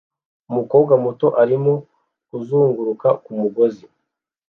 [0.49, 1.73] Umukobwa muto arimo
[2.27, 3.85] kuzunguruka ku mugozi